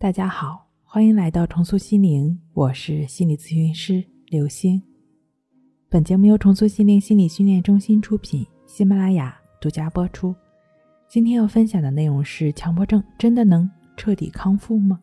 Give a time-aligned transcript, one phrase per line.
[0.00, 4.80] 大家好，欢迎来到重塑心灵，我是心理咨询师刘星。
[5.88, 10.32] 本节目由重塑心灵心理训练中心出品，喜马拉雅独家播出。
[11.08, 15.00] 今天要分享的内容是：强迫症真的能彻底康复吗？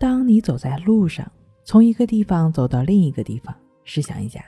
[0.00, 1.30] 当你走在路上，
[1.64, 3.54] 从一个地方走到另一个地方，
[3.84, 4.42] 试想一下，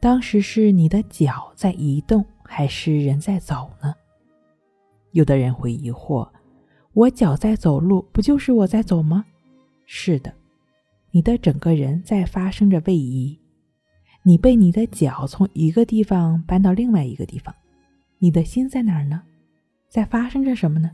[0.00, 3.94] 当时是你的脚在移动，还是人在走呢？
[5.12, 6.28] 有的人会疑惑。
[6.94, 9.24] 我脚在走路，不就是我在走吗？
[9.86, 10.34] 是的，
[11.10, 13.38] 你的整个人在发生着位移，
[14.22, 17.54] 你被你的脚从一个地方搬到另外一个地方。
[18.18, 19.22] 你的心在哪儿呢？
[19.88, 20.90] 在发生着什么呢？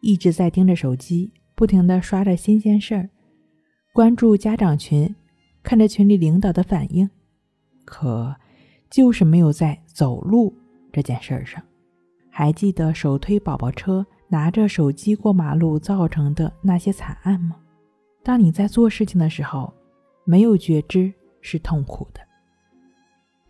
[0.00, 3.08] 一直在盯着手机，不停的刷着新鲜事儿，
[3.92, 5.14] 关注家长群，
[5.62, 7.08] 看着群里领导的反应，
[7.84, 8.34] 可
[8.90, 10.52] 就是没有在走路
[10.92, 11.62] 这件事儿上。
[12.30, 14.04] 还记得手推宝宝车？
[14.28, 17.56] 拿着手机过马路造成的那些惨案吗？
[18.22, 19.72] 当你在做事情的时候，
[20.24, 22.20] 没有觉知是痛苦的。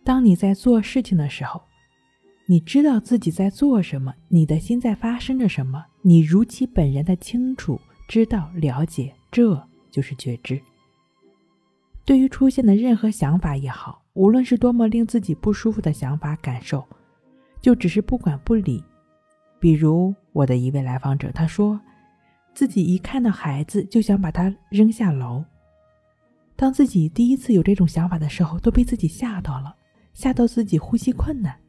[0.03, 1.61] 当你在做事情的时候，
[2.45, 10.59] 你知道自己在做什么，你的心在发生着什么，你如其本人的清楚知道了解，这就是觉知。
[12.05, 16.83] 对于出现的任何想法也好，无论是多么令自己不舒服的想法感受，
[17.61, 18.83] 就只是不管不理。
[19.59, 21.79] 比如我的一位来访者，他说，
[22.53, 25.43] 自己一看到孩子就想把他扔下楼。
[26.55, 29.75] 当自己第一次有这种想法的时候，都被自己吓到了，
[30.13, 31.59] 吓到自己呼吸困难。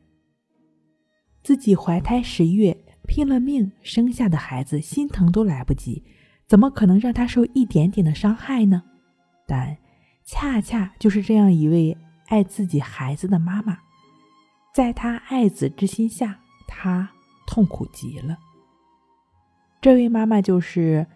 [1.42, 2.76] 自己怀胎十月，
[3.08, 6.04] 拼了命生下的孩子，心疼都来不及，
[6.46, 8.82] 怎么可能让他受一点点的伤害呢？
[9.46, 9.78] 但
[10.24, 13.78] 恰恰就是这样一位爱自己孩子的妈妈，
[14.74, 17.10] 在她爱子之心下，她。
[17.46, 18.38] 痛苦极了。
[19.80, 21.06] 这位妈妈就是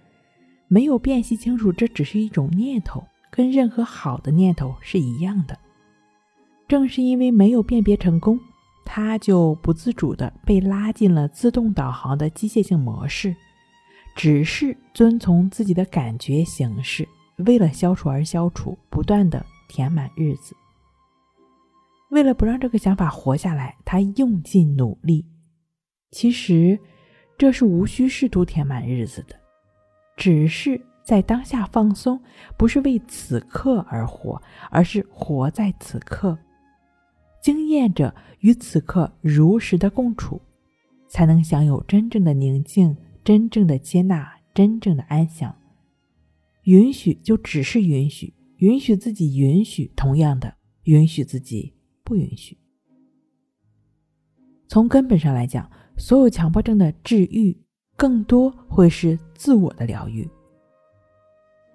[0.69, 5.59] 没有辨析清楚，这只是一种念头，跟任何好的念头是一样的。
[6.67, 8.41] 正是因为没有辨别成功，
[8.85, 13.37] 她就不自主的被拉进了自动导航的机械性模式，
[14.17, 17.07] 只是遵从自己的感觉形式，
[17.47, 20.57] 为了消除而消除，不断的填满日子。
[22.11, 25.27] 为了不让这个想法活下来，她用尽努力。
[26.13, 26.79] 其实，
[27.37, 29.35] 这是无需试图填满日子的，
[30.17, 32.21] 只是在当下放松，
[32.57, 34.41] 不是为此刻而活，
[34.71, 36.39] 而是活在此刻，
[37.43, 40.41] 经验着与此刻如实的共处，
[41.09, 45.55] 才能享有真正的宁静、真正的接纳、真正的安详。
[46.63, 51.75] 允许就只是允许，允许自己允许，同样的允许自己
[52.05, 52.57] 不允许。
[54.69, 55.69] 从根本上来讲。
[55.97, 57.57] 所有强迫症的治愈，
[57.97, 60.29] 更多会是自我的疗愈。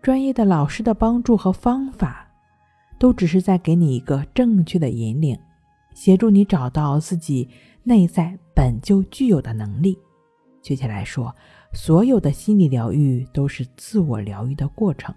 [0.02, 2.28] 专业的老师的帮助和方法，
[2.98, 5.38] 都只是在给你一个正确的引领，
[5.94, 7.48] 协助你找到自己
[7.84, 9.98] 内在本就具有的能力。
[10.62, 11.34] 确切来说，
[11.74, 15.16] 所有的心理疗愈都是自我疗愈的过程。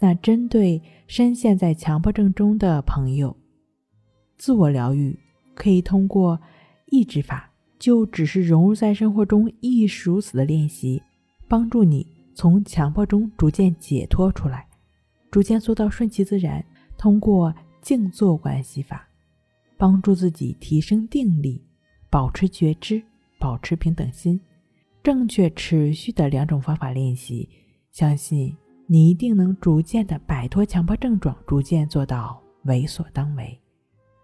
[0.00, 3.36] 那针对深陷在强迫症中的朋友，
[4.36, 5.18] 自我疗愈
[5.54, 6.38] 可以通过
[6.86, 7.50] 抑制法。
[7.78, 11.02] 就只是融入在生活中，亦是如此的练习，
[11.48, 14.66] 帮助你从强迫中逐渐解脱出来，
[15.30, 16.64] 逐渐做到顺其自然。
[16.96, 17.52] 通过
[17.82, 19.06] 静坐关系法，
[19.76, 21.60] 帮助自己提升定力，
[22.08, 23.02] 保持觉知，
[23.38, 24.40] 保持平等心。
[25.02, 27.48] 正确持续的两种方法练习，
[27.90, 28.56] 相信
[28.86, 33.60] 你一定能逐渐的摆脱强迫症状，逐渐做到为所当为。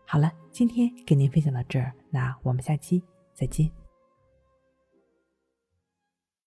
[0.06, 3.03] 好了，今天给您分享到这儿，那我们下期。
[3.41, 3.73] статьи.